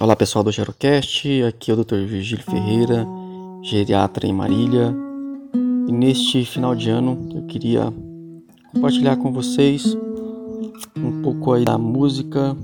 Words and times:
Olá 0.00 0.14
pessoal 0.14 0.44
do 0.44 0.52
Gerocast, 0.52 1.42
aqui 1.42 1.72
é 1.72 1.74
o 1.74 1.76
Dr. 1.82 1.96
Virgílio 2.06 2.44
Ferreira, 2.44 3.04
geriatra 3.62 4.28
em 4.28 4.32
Marília. 4.32 4.94
E 5.88 5.92
neste 5.92 6.44
final 6.44 6.72
de 6.72 6.88
ano 6.88 7.28
eu 7.34 7.42
queria 7.46 7.92
compartilhar 8.72 9.16
com 9.16 9.32
vocês 9.32 9.98
um 10.96 11.20
pouco 11.20 11.52
aí 11.52 11.64
da 11.64 11.76
música 11.76 12.56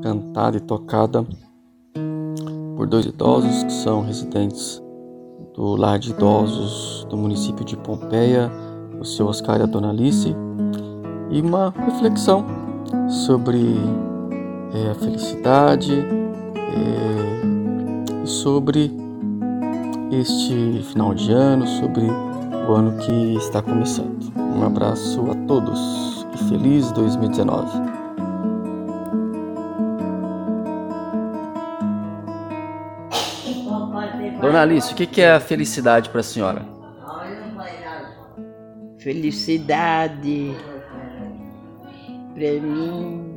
cantada 0.00 0.58
e 0.58 0.60
tocada 0.60 1.26
por 2.76 2.86
dois 2.86 3.06
idosos 3.06 3.64
que 3.64 3.72
são 3.72 4.02
residentes 4.02 4.80
do 5.56 5.74
lar 5.74 5.98
de 5.98 6.10
idosos 6.10 7.04
do 7.10 7.16
município 7.16 7.64
de 7.64 7.76
Pompeia, 7.78 8.48
o 9.00 9.04
seu 9.04 9.26
Oscar 9.26 9.58
e 9.58 9.64
a 9.64 9.66
Dona 9.66 9.90
Alice, 9.90 10.32
e 11.32 11.40
uma 11.40 11.74
reflexão 11.84 12.46
sobre 13.08 13.58
é, 14.72 14.90
a 14.92 14.94
felicidade 14.94 16.27
é, 16.78 18.26
sobre 18.26 18.90
este 20.10 20.82
final 20.90 21.14
de 21.14 21.32
ano, 21.32 21.66
sobre 21.66 22.04
o 22.04 22.72
ano 22.72 22.96
que 22.98 23.36
está 23.36 23.60
começando. 23.62 24.32
Um 24.36 24.64
abraço 24.64 25.30
a 25.30 25.34
todos 25.46 26.26
e 26.34 26.48
feliz 26.48 26.90
2019. 26.92 27.98
Dona 34.40 34.62
Alice, 34.62 34.92
o 34.92 34.96
que 34.96 35.20
é 35.20 35.32
a 35.32 35.40
felicidade 35.40 36.08
para 36.10 36.20
a 36.20 36.22
senhora? 36.22 36.64
Felicidade 38.98 40.54
para 42.34 42.60
mim 42.60 43.27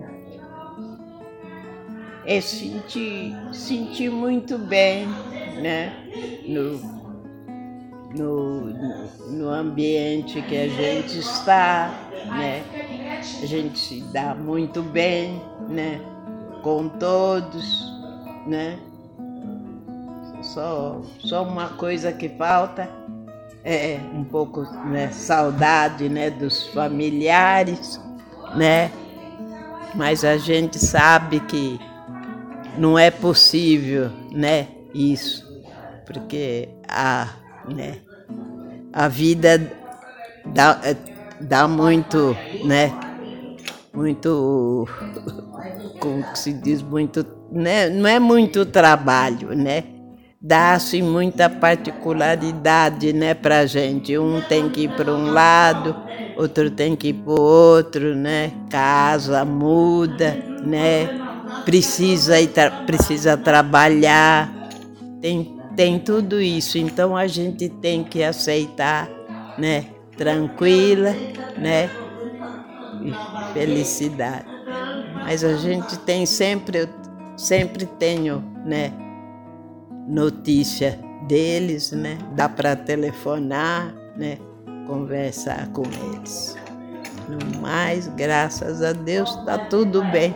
é 2.26 2.40
sentir, 2.40 3.36
sentir 3.54 4.10
muito 4.10 4.58
bem, 4.58 5.08
né? 5.62 5.94
No, 6.46 6.80
no, 8.16 8.74
no 9.30 9.50
ambiente 9.50 10.42
que 10.44 10.58
a 10.58 10.68
gente 10.68 11.20
está, 11.20 11.94
né? 12.28 12.64
A 13.42 13.46
gente 13.46 13.80
se 13.80 14.02
dá 14.14 14.36
muito 14.36 14.82
bem, 14.82 15.42
né? 15.70 16.02
Com 16.62 16.90
todos, 16.90 17.92
né? 18.46 18.78
Só, 20.42 21.02
só 21.20 21.44
uma 21.44 21.70
coisa 21.70 22.12
que 22.12 22.28
falta 22.30 22.90
é 23.64 24.00
um 24.14 24.24
pouco 24.24 24.62
né, 24.86 25.10
saudade 25.12 26.10
né, 26.10 26.32
dos 26.32 26.68
familiares, 26.68 28.02
né? 28.56 28.92
Mas 29.94 30.24
a 30.24 30.38
gente 30.38 30.80
sabe 30.80 31.40
que 31.42 31.80
não 32.78 32.98
é 32.98 33.12
possível, 33.12 34.10
né? 34.32 34.68
Isso, 34.94 35.46
porque 36.06 36.70
a, 36.88 37.30
né? 37.68 37.98
A 38.94 39.08
vida 39.08 39.72
dá, 40.46 40.80
dá 41.40 41.68
muito, 41.68 42.36
né? 42.66 42.92
Muito, 43.94 44.88
como 46.00 46.24
se 46.36 46.54
diz, 46.54 46.82
muito, 46.82 47.26
né? 47.52 47.90
Não 47.90 48.08
é 48.08 48.20
muito 48.20 48.66
trabalho, 48.66 49.56
né? 49.56 49.84
dá-se 50.42 51.04
muita 51.04 51.48
particularidade 51.48 53.14
né, 53.14 53.34
para 53.36 53.60
a 53.60 53.66
gente. 53.68 54.18
Um 54.18 54.42
tem 54.42 54.70
que 54.70 54.82
ir 54.82 54.96
para 54.96 55.14
um 55.14 55.32
lado, 55.32 55.96
outro 56.36 56.72
tem 56.72 56.96
que 56.96 57.10
ir 57.10 57.14
para 57.14 57.34
outro, 57.34 58.16
né? 58.16 58.52
Casa 58.70 59.46
muda, 59.46 60.36
né? 60.66 61.31
Precisa, 61.66 62.40
ir 62.40 62.48
tra 62.48 62.72
precisa 62.86 63.38
trabalhar, 63.38 64.52
tem, 65.22 65.60
tem 65.76 66.00
tudo 66.00 66.42
isso. 66.42 66.78
Então 66.78 67.16
a 67.16 67.28
gente 67.28 67.70
tem 67.70 68.04
que 68.04 68.24
aceitar, 68.24 69.10
né? 69.58 69.86
Tranquila, 70.18 71.16
né? 71.58 71.90
Felicidade. 73.54 74.46
Mas 75.24 75.44
a 75.44 75.56
gente 75.56 75.98
tem 76.00 76.26
sempre, 76.26 76.90
sempre 77.38 77.86
tenho, 77.86 78.44
né? 78.66 78.92
notícia 80.08 81.00
deles, 81.28 81.92
né? 81.92 82.18
Dá 82.36 82.50
para 82.50 82.76
telefonar, 82.76 83.94
né? 84.18 84.38
Conversar 84.88 85.70
com 85.70 85.84
eles. 85.84 86.58
No 87.30 87.62
mais, 87.62 88.08
graças 88.10 88.82
a 88.82 88.92
Deus, 88.92 89.30
está 89.30 89.58
tudo 89.58 90.04
bem, 90.06 90.36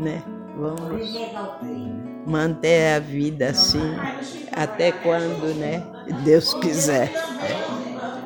né? 0.00 0.22
Vamos 0.56 1.14
manter 2.26 2.96
a 2.96 2.98
vida 2.98 3.50
assim 3.50 3.94
até 4.52 4.92
quando, 4.92 5.54
né? 5.54 5.82
Deus 6.24 6.54
quiser. 6.54 7.10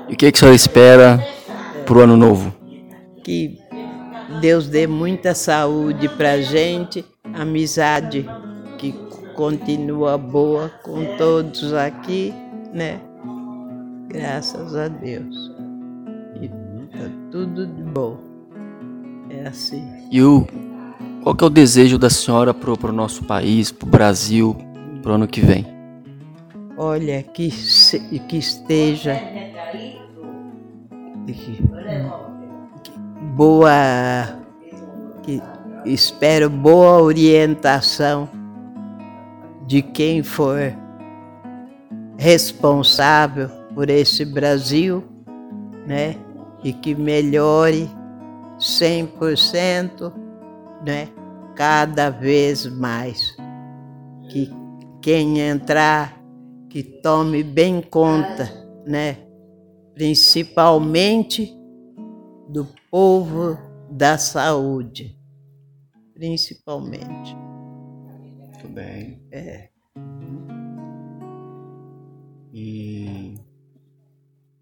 E 0.09 0.15
o 0.15 0.17
que, 0.17 0.31
que 0.31 0.37
a 0.37 0.41
senhora 0.41 0.57
espera 0.57 1.25
para 1.85 1.99
o 1.99 2.01
ano 2.01 2.17
novo? 2.17 2.53
Que 3.23 3.59
Deus 4.41 4.69
dê 4.69 4.87
muita 4.87 5.35
saúde 5.35 6.09
para 6.09 6.41
gente, 6.41 7.05
amizade 7.35 8.27
que 8.79 8.93
continua 9.35 10.19
boa 10.19 10.71
com 10.83 11.17
todos 11.17 11.73
aqui, 11.73 12.35
né? 12.73 13.01
Graças 14.09 14.77
a 14.77 14.89
Deus. 14.89 15.53
E 16.41 16.49
tá 16.49 17.11
tudo 17.31 17.67
de 17.67 17.83
bom. 17.83 18.19
É 19.31 19.49
assim. 19.49 19.85
E 20.11 20.23
o, 20.23 20.47
qual 21.25 21.35
que 21.35 21.43
é 21.43 21.47
o 21.47 21.51
desejo 21.51 21.99
da 21.99 22.11
senhora 22.11 22.53
pro, 22.53 22.77
pro 22.77 22.93
nosso 22.93 23.25
país, 23.25 23.73
pro 23.73 23.89
Brasil, 23.89 24.55
pro 25.03 25.15
ano 25.15 25.27
que 25.27 25.41
vem? 25.41 25.67
Olha, 26.77 27.23
que, 27.23 27.49
que 28.29 28.37
esteja 28.37 29.15
que, 31.27 31.63
boa, 33.35 34.39
que 35.23 35.41
espero 35.87 36.51
boa 36.51 37.01
orientação 37.01 38.29
de 39.67 39.81
quem 39.81 40.23
for 40.23 40.77
responsável 42.19 43.49
por 43.75 43.89
esse 43.89 44.27
Brasil, 44.27 45.03
né? 45.87 46.17
E 46.63 46.73
que 46.73 46.95
melhore 46.95 47.89
100%, 48.59 50.24
né? 50.85 51.09
Cada 51.57 52.11
vez 52.11 52.67
mais. 52.67 53.37
Que 54.29 54.51
quem 55.01 55.41
entrar, 55.41 56.21
que 56.69 56.83
tome 56.83 57.43
bem 57.43 57.81
conta, 57.83 58.51
né? 58.87 59.19
Principalmente 59.95 61.55
do 62.49 62.67
povo 62.91 63.59
da 63.91 64.19
saúde, 64.19 65.17
principalmente. 66.15 67.37
Muito 68.39 68.69
bem. 68.69 69.21
É. 69.31 69.69
E, 72.53 73.35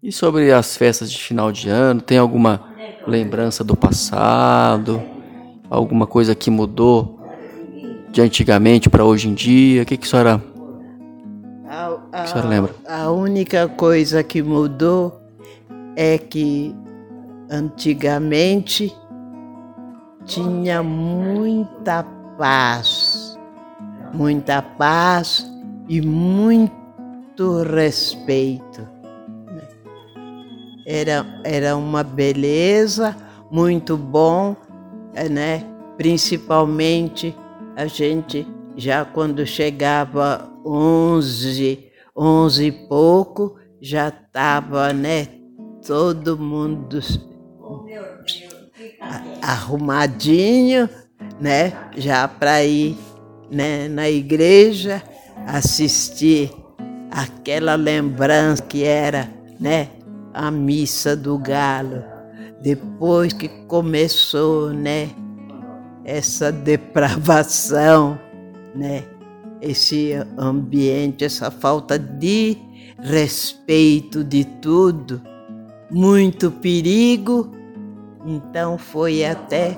e 0.01 0.11
sobre 0.11 0.51
as 0.51 0.75
festas 0.75 1.11
de 1.11 1.17
final 1.17 1.51
de 1.51 1.69
ano, 1.69 2.01
tem 2.01 2.17
alguma 2.17 2.73
lembrança 3.07 3.63
do 3.63 3.75
passado? 3.75 5.12
Alguma 5.73 6.05
coisa 6.07 6.35
que 6.35 6.49
mudou 6.49 7.19
de 8.11 8.21
antigamente 8.21 8.89
para 8.89 9.03
hoje 9.03 9.27
em 9.27 9.33
dia? 9.33 9.83
O 9.83 9.85
que, 9.85 9.97
que 9.97 10.05
a 10.05 10.09
senhora, 10.09 10.43
a, 11.67 11.87
a, 11.87 11.91
que 11.91 12.15
a 12.17 12.27
senhora 12.27 12.47
lembra? 12.47 12.75
A 12.87 13.11
única 13.11 13.67
coisa 13.67 14.23
que 14.23 14.41
mudou 14.41 15.21
é 15.95 16.17
que 16.17 16.75
antigamente 17.49 18.95
tinha 20.25 20.81
muita 20.81 22.03
paz 22.37 23.33
muita 24.13 24.61
paz 24.61 25.45
e 25.89 25.99
muito 26.01 27.63
respeito. 27.63 28.87
Era, 30.85 31.25
era 31.43 31.75
uma 31.75 32.03
beleza, 32.03 33.15
muito 33.49 33.97
bom, 33.97 34.55
né? 35.29 35.63
Principalmente 35.97 37.35
a 37.75 37.85
gente 37.85 38.47
já 38.75 39.05
quando 39.05 39.45
chegava 39.45 40.51
onze, 40.65 41.91
onze 42.15 42.65
e 42.65 42.71
pouco, 42.71 43.55
já 43.81 44.09
estava, 44.09 44.93
né? 44.93 45.27
Todo 45.85 46.37
mundo 46.37 46.99
arrumadinho, 49.41 50.89
né? 51.39 51.73
Já 51.97 52.27
para 52.27 52.63
ir 52.63 52.97
né, 53.51 53.87
na 53.87 54.09
igreja, 54.09 55.03
assistir 55.45 56.51
aquela 57.11 57.75
lembrança 57.75 58.63
que 58.63 58.83
era 58.83 59.29
né, 59.59 59.89
a 60.33 60.49
missa 60.49 61.15
do 61.15 61.37
galo. 61.37 62.12
Depois 62.63 63.33
que 63.33 63.49
começou 63.67 64.71
né, 64.71 65.09
essa 66.03 66.51
depravação 66.51 68.17
né? 68.75 69.03
Esse 69.61 70.13
ambiente, 70.37 71.23
essa 71.23 71.49
falta 71.49 71.97
de 71.97 72.57
respeito 72.99 74.23
de 74.23 74.43
tudo, 74.43 75.21
muito 75.89 76.51
perigo. 76.51 77.51
Então 78.25 78.77
foi 78.77 79.23
até 79.23 79.77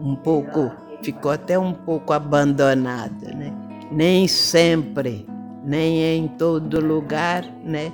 um 0.00 0.14
pouco, 0.14 0.70
ficou 1.02 1.32
até 1.32 1.58
um 1.58 1.72
pouco 1.72 2.12
abandonada, 2.12 3.32
né? 3.32 3.52
Nem 3.90 4.28
sempre, 4.28 5.26
nem 5.64 6.18
em 6.18 6.28
todo 6.28 6.80
lugar, 6.80 7.44
né? 7.64 7.92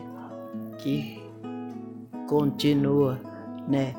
Que 0.78 1.19
continua, 2.30 3.18
né? 3.66 3.92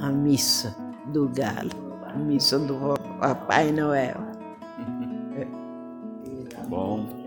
A 0.00 0.12
missa 0.12 0.76
do 1.06 1.28
galo, 1.28 1.72
a 2.06 2.14
missa 2.14 2.56
do 2.56 2.94
Papai 3.18 3.72
Noel. 3.72 4.14
Bom. 6.68 7.18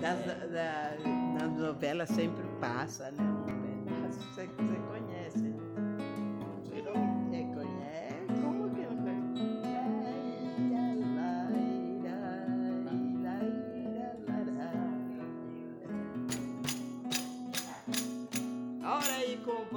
Das, 0.00 0.18
da, 0.50 0.96
nas 1.38 1.52
novelas 1.58 2.10
sempre 2.10 2.44
passa, 2.60 3.10
né? 3.10 3.39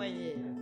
Aí, 0.02 0.34
companheiro. 0.34 0.53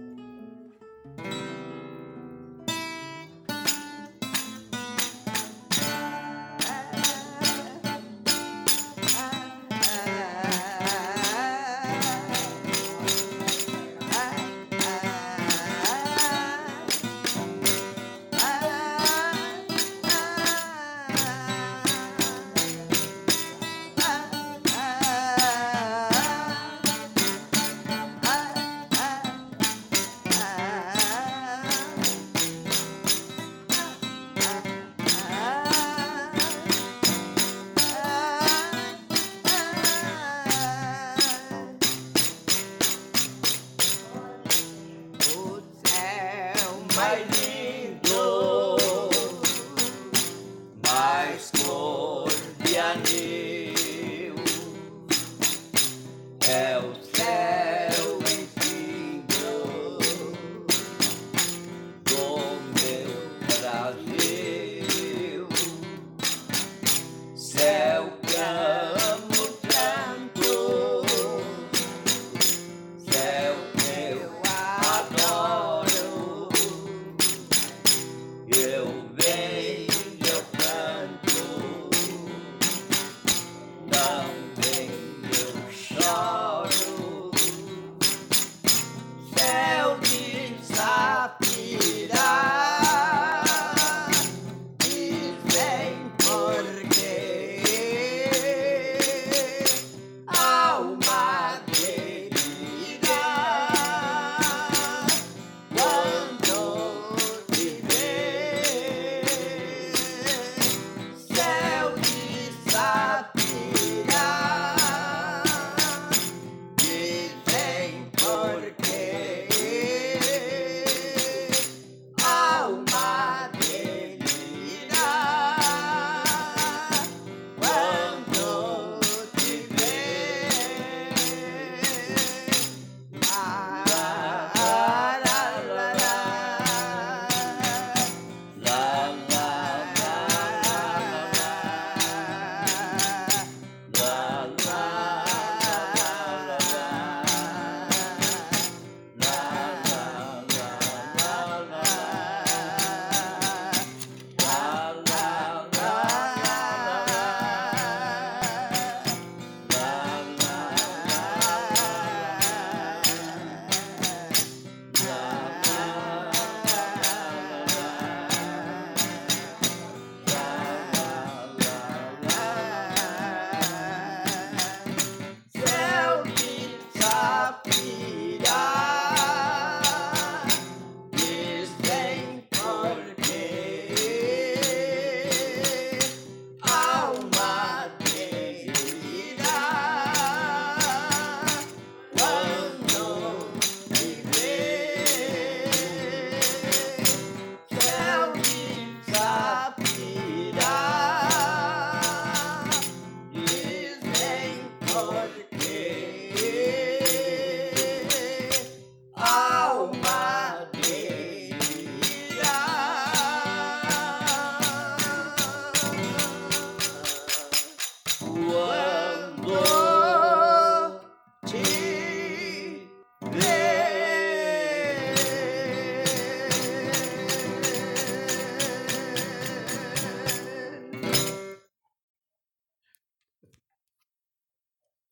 Annie. 52.93 53.30